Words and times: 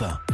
Matin. 0.00 0.29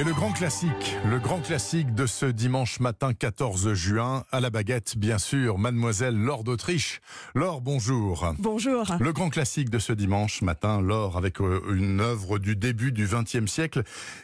Et 0.00 0.02
le 0.02 0.14
grand 0.14 0.32
classique, 0.32 0.96
le 1.04 1.18
grand 1.18 1.40
classique 1.40 1.94
de 1.94 2.06
ce 2.06 2.24
dimanche 2.24 2.80
matin 2.80 3.12
14 3.12 3.74
juin, 3.74 4.24
à 4.32 4.40
la 4.40 4.48
baguette, 4.48 4.96
bien 4.96 5.18
sûr, 5.18 5.58
mademoiselle 5.58 6.16
Laure 6.16 6.42
d'Autriche. 6.42 7.02
Laure, 7.34 7.60
bonjour. 7.60 8.32
Bonjour. 8.38 8.96
Le 8.98 9.12
grand 9.12 9.28
classique 9.28 9.68
de 9.68 9.78
ce 9.78 9.92
dimanche 9.92 10.40
matin, 10.40 10.80
Laure, 10.80 11.18
avec 11.18 11.38
euh, 11.42 11.60
une 11.74 12.00
œuvre 12.00 12.38
du 12.38 12.56
début 12.56 12.92
du 12.92 13.06
XXe 13.06 13.44
siècle, 13.44 13.82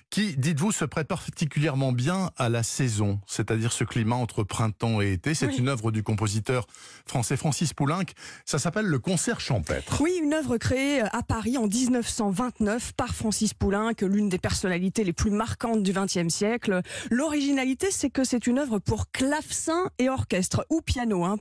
qui, 0.09 0.39
dites-vous, 0.39 0.73
se 0.73 0.87
prête 0.87 1.09
particulièrement 1.09 1.93
bien 1.93 2.31
à 2.39 2.49
la 2.49 2.63
saison, 2.63 3.21
c'est-à-dire 3.27 3.71
ce 3.71 3.85
climat 3.85 4.17
entre 4.17 4.45
printemps 4.45 5.03
et 5.03 5.13
été. 5.13 5.35
C'est 5.35 5.49
Oui. 5.49 5.57
une 5.59 5.69
œuvre 5.69 5.91
du 5.91 6.03
compositeur 6.03 6.67
français 7.07 7.37
Francis 7.37 7.75
Poulenc. 7.75 8.07
Ça 8.47 8.59
s'appelle 8.59 8.87
le 8.87 8.99
concert 8.99 9.41
champêtre. 9.41 10.01
Oui, 10.01 10.19
une 10.23 10.33
œuvre 10.33 10.57
créée 10.57 11.03
à 11.03 11.23
Paris 11.23 11.59
en 11.59 11.67
1929 11.67 12.95
par 12.95 13.15
Francis 13.15 13.53
Poulenc, 13.53 13.93
l'une 14.01 14.31
des 14.31 14.39
personnalités 14.39 15.05
les 15.05 15.13
plus 15.13 15.31
marquantes 15.31 15.66
du 15.75 15.93
XXe 15.93 16.29
siècle. 16.29 16.81
L'originalité, 17.11 17.89
c'est 17.91 18.11
que 18.11 18.23
c'est 18.23 18.47
une 18.47 18.59
œuvre 18.61 18.79
pour 18.79 19.11
clavecin 19.11 19.91
et 19.99 20.09
orchestre, 20.09 20.65
ou 20.71 20.81
piano, 20.81 21.25
hein, 21.25 21.37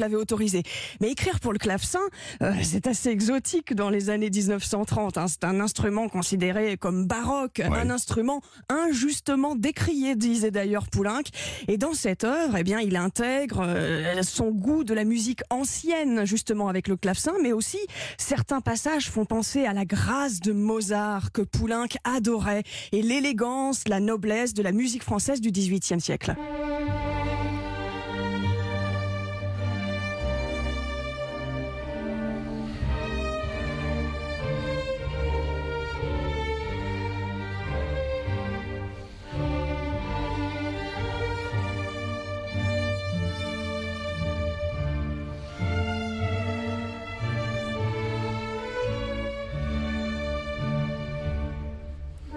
l'avait 0.00 0.16
autorisé. 0.16 0.62
Mais 1.00 1.10
écrire 1.10 1.38
pour 1.40 1.52
le 1.52 1.58
clavecin, 1.58 2.00
euh, 2.42 2.52
c'est 2.62 2.86
assez 2.86 3.10
exotique 3.10 3.74
dans 3.74 3.90
les 3.90 4.10
années 4.10 4.30
1930. 4.30 5.18
hein. 5.18 5.26
C'est 5.28 5.44
un 5.44 5.60
instrument 5.60 6.08
considéré 6.08 6.76
comme 6.76 7.06
baroque, 7.06 7.60
un 7.60 7.90
instrument 7.90 8.40
injustement 8.68 9.54
décrié, 9.54 10.16
disait 10.16 10.50
d'ailleurs 10.50 10.88
Poulenc. 10.88 11.22
Et 11.68 11.76
dans 11.76 11.92
cette 11.92 12.24
œuvre, 12.24 12.56
eh 12.56 12.64
bien, 12.64 12.80
il 12.80 12.96
intègre 12.96 13.62
euh, 13.66 14.22
son 14.22 14.50
goût 14.50 14.84
de 14.84 14.94
la 14.94 15.04
musique 15.04 15.42
ancienne, 15.50 16.24
justement 16.24 16.68
avec 16.68 16.88
le 16.88 16.96
clavecin, 16.96 17.34
mais 17.42 17.52
aussi 17.52 17.78
certains 18.16 18.60
passages 18.60 19.10
font 19.10 19.24
penser 19.24 19.66
à 19.66 19.74
la 19.74 19.84
grâce 19.84 20.40
de 20.40 20.52
Mozart 20.52 21.32
que 21.32 21.42
Poulenc 21.42 21.88
adorait 22.04 22.62
et 22.92 23.02
l'élégance, 23.02 23.59
la 23.86 24.00
noblesse 24.00 24.54
de 24.54 24.62
la 24.62 24.72
musique 24.72 25.02
française 25.02 25.40
du 25.40 25.50
XVIIIe 25.50 26.00
siècle. 26.00 26.34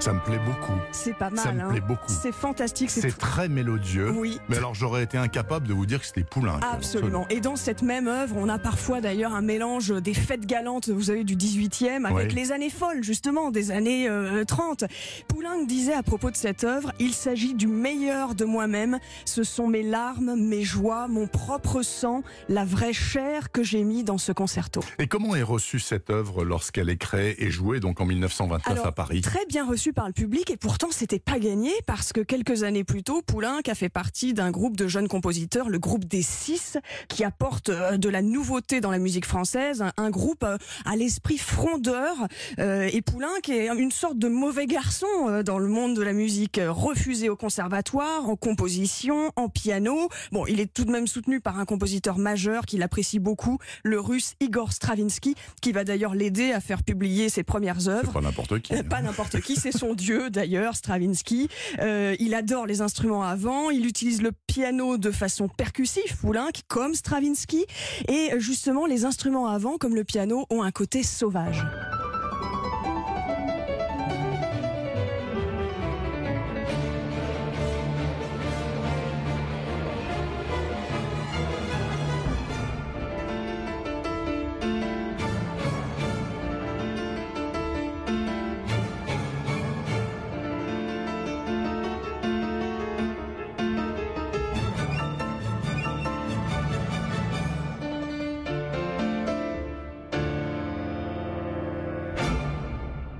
Ça 0.03 0.11
me 0.11 0.19
plaît 0.19 0.41
beaucoup. 0.45 0.77
C'est 0.91 1.13
pas 1.13 1.29
mal. 1.29 1.39
Ça 1.39 1.53
me 1.53 1.61
hein. 1.61 1.69
plaît 1.69 1.79
beaucoup. 1.79 2.09
C'est 2.09 2.33
fantastique. 2.33 2.89
C'est 2.89 3.17
très 3.17 3.47
mélodieux. 3.47 4.11
Oui. 4.11 4.37
Mais 4.49 4.57
alors 4.57 4.75
j'aurais 4.75 5.01
été 5.01 5.17
incapable 5.17 5.65
de 5.65 5.73
vous 5.73 5.85
dire 5.85 6.01
que 6.01 6.05
c'était 6.05 6.25
Poulenc. 6.25 6.59
Absolument. 6.59 7.25
Et 7.29 7.39
dans 7.39 7.55
cette 7.55 7.83
même 7.83 8.09
œuvre, 8.09 8.35
on 8.37 8.49
a 8.49 8.59
parfois 8.59 8.99
d'ailleurs 8.99 9.33
un 9.33 9.41
mélange 9.41 9.93
des 10.01 10.13
fêtes 10.13 10.45
galantes, 10.45 10.89
vous 10.89 11.03
savez, 11.03 11.23
du 11.23 11.37
18e 11.37 12.03
avec 12.03 12.27
Oui. 12.31 12.35
les 12.35 12.51
années 12.51 12.69
folles, 12.69 13.01
justement, 13.01 13.49
des 13.49 13.71
années 13.71 14.09
euh, 14.09 14.43
30. 14.43 14.83
Poulenc 15.29 15.63
disait 15.65 15.93
à 15.93 16.03
propos 16.03 16.31
de 16.31 16.35
cette 16.35 16.65
œuvre, 16.65 16.91
il 16.99 17.13
s'agit 17.13 17.53
du 17.53 17.67
meilleur 17.67 18.35
de 18.35 18.43
moi-même. 18.43 18.99
Ce 19.23 19.43
sont 19.45 19.67
mes 19.67 19.83
larmes, 19.83 20.35
mes 20.35 20.63
joies, 20.63 21.07
mon 21.07 21.27
propre 21.27 21.81
sang, 21.81 22.23
la 22.49 22.65
vraie 22.65 22.91
chair 22.91 23.53
que 23.53 23.63
j'ai 23.63 23.85
mis 23.85 24.03
dans 24.03 24.17
ce 24.17 24.33
concerto. 24.33 24.81
Et 24.99 25.07
comment 25.07 25.33
est 25.33 25.43
reçue 25.43 25.79
cette 25.79 26.09
œuvre 26.09 26.43
lorsqu'elle 26.43 26.89
est 26.89 26.97
créée 26.97 27.41
et 27.41 27.49
jouée 27.49 27.79
donc 27.79 28.01
en 28.01 28.05
1929 28.05 28.69
Alors, 28.69 28.87
à 28.87 28.91
Paris? 28.91 29.21
Très 29.21 29.45
bien 29.45 29.65
reçu 29.93 30.03
par 30.03 30.07
le 30.07 30.13
public 30.13 30.49
et 30.49 30.57
pourtant 30.57 30.87
c'était 30.91 31.19
pas 31.19 31.39
gagné 31.39 31.71
parce 31.85 32.13
que 32.13 32.21
quelques 32.21 32.63
années 32.63 32.83
plus 32.83 33.03
tôt, 33.03 33.21
Poulenc 33.21 33.61
a 33.67 33.75
fait 33.75 33.89
partie 33.89 34.33
d'un 34.33 34.51
groupe 34.51 34.75
de 34.77 34.87
jeunes 34.87 35.07
compositeurs, 35.07 35.69
le 35.69 35.79
groupe 35.79 36.05
des 36.05 36.21
Six, 36.21 36.77
qui 37.07 37.23
apporte 37.23 37.69
euh, 37.69 37.97
de 37.97 38.09
la 38.09 38.21
nouveauté 38.21 38.81
dans 38.81 38.91
la 38.91 38.99
musique 38.99 39.25
française, 39.25 39.83
un, 39.97 40.09
groupe 40.09 40.43
euh, 40.43 40.57
à 40.85 40.95
l'esprit 40.95 41.37
frondeur 41.37 42.15
euh, 42.59 42.89
et 42.91 43.01
Poulenc 43.01 43.27
est 43.49 43.67
une 43.67 43.91
sorte 43.91 44.17
de 44.17 44.27
mauvais 44.27 44.67
garçon 44.67 45.07
dans 45.45 45.59
le 45.59 45.67
monde 45.67 45.95
de 45.95 46.01
la 46.01 46.13
musique, 46.13 46.59
refusé 46.65 47.29
au 47.29 47.35
conservatoire, 47.35 48.29
en 48.29 48.35
composition, 48.35 49.31
en 49.35 49.49
piano. 49.49 50.09
Bon, 50.31 50.45
il 50.45 50.59
est 50.59 50.71
tout 50.71 50.85
de 50.85 50.91
même 50.91 51.07
soutenu 51.07 51.39
par 51.39 51.59
un 51.59 51.65
compositeur 51.65 52.17
majeur 52.17 52.65
qu'il 52.65 52.83
apprécie 52.83 53.19
beaucoup, 53.19 53.57
le 53.83 53.99
russe 53.99 54.35
Igor 54.39 54.71
Stravinsky, 54.73 55.35
qui 55.61 55.71
va 55.71 55.83
d'ailleurs 55.83 56.15
l'aider 56.15 56.51
à 56.51 56.59
faire 56.59 56.83
publier 56.83 57.29
ses 57.29 57.43
premières 57.43 57.87
œuvres. 57.87 58.11
Pas 58.11 58.21
n'importe 58.21 58.59
qui. 58.59 58.73
Euh, 58.73 58.79
hein. 58.79 58.83
Pas 58.89 59.01
n'importe 59.01 59.41
qui, 59.41 59.55
c'est 59.55 59.71
son 59.83 59.95
dieu 59.95 60.29
d'ailleurs, 60.29 60.75
Stravinsky. 60.77 61.49
Euh, 61.79 62.15
il 62.19 62.33
adore 62.33 62.65
les 62.65 62.79
instruments 62.79 63.23
à 63.23 63.35
vent, 63.35 63.69
il 63.69 63.85
utilise 63.85 64.21
le 64.21 64.31
piano 64.47 64.97
de 64.97 65.11
façon 65.11 65.49
percussive, 65.49 66.17
Poulenc, 66.21 66.51
comme 66.69 66.93
Stravinsky. 66.95 67.65
Et 68.07 68.31
justement, 68.37 68.85
les 68.85 69.03
instruments 69.03 69.47
à 69.47 69.57
vent, 69.57 69.77
comme 69.77 69.95
le 69.95 70.05
piano, 70.05 70.45
ont 70.49 70.63
un 70.63 70.71
côté 70.71 71.03
sauvage. 71.03 71.61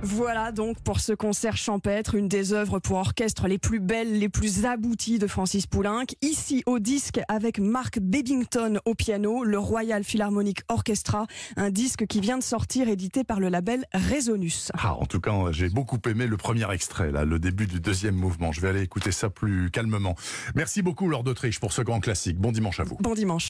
Voilà 0.06 0.52
donc 0.52 0.78
pour 0.80 1.00
ce 1.00 1.14
concert 1.14 1.56
champêtre, 1.56 2.14
une 2.14 2.28
des 2.28 2.52
œuvres 2.52 2.78
pour 2.78 2.98
orchestre 2.98 3.48
les 3.48 3.56
plus 3.56 3.80
belles, 3.80 4.18
les 4.18 4.28
plus 4.28 4.66
abouties 4.66 5.18
de 5.18 5.26
Francis 5.26 5.66
Poulenc. 5.66 6.04
Ici 6.20 6.62
au 6.66 6.78
disque 6.78 7.20
avec 7.26 7.58
Mark 7.58 7.98
Bebbington 7.98 8.80
au 8.84 8.94
piano, 8.94 9.44
le 9.44 9.58
Royal 9.58 10.04
Philharmonic 10.04 10.60
Orchestra, 10.68 11.26
un 11.56 11.70
disque 11.70 12.06
qui 12.06 12.20
vient 12.20 12.36
de 12.36 12.42
sortir 12.42 12.86
édité 12.90 13.24
par 13.24 13.40
le 13.40 13.48
label 13.48 13.86
Resonus. 13.94 14.70
Ah, 14.78 14.94
en 14.94 15.06
tout 15.06 15.20
cas, 15.20 15.32
j'ai 15.52 15.70
beaucoup 15.70 15.98
aimé 16.06 16.26
le 16.26 16.36
premier 16.36 16.70
extrait, 16.70 17.10
là, 17.10 17.24
le 17.24 17.38
début 17.38 17.66
du 17.66 17.80
deuxième 17.80 18.14
mouvement. 18.14 18.52
Je 18.52 18.60
vais 18.60 18.68
aller 18.68 18.82
écouter 18.82 19.10
ça 19.10 19.30
plus 19.30 19.70
calmement. 19.70 20.16
Merci 20.54 20.82
beaucoup, 20.82 21.08
Laure 21.08 21.24
d'Autriche, 21.24 21.60
pour 21.60 21.72
ce 21.72 21.80
grand 21.80 22.00
classique. 22.00 22.38
Bon 22.38 22.52
dimanche 22.52 22.78
à 22.78 22.84
vous. 22.84 22.98
Bon 23.00 23.14
dimanche. 23.14 23.42